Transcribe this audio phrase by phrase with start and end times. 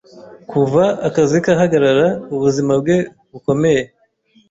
[0.51, 2.97] kuva akazi kahagarara ubuzima bwe
[3.31, 3.81] bukomeye